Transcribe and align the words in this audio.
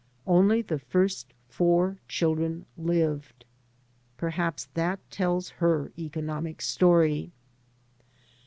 Only 0.25 0.63
the 0.63 0.79
first 0.79 1.31
four 1.47 1.99
children 2.07 2.65
lived. 2.75 3.45
Perhaps 4.17 4.67
that 4.73 4.99
tells 5.11 5.49
her 5.61 5.91
economic 5.95 6.59
story. 6.63 7.31